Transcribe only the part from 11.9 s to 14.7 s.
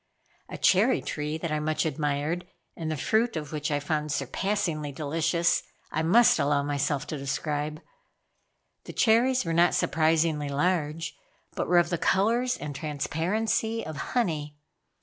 the colors and transparency of honey.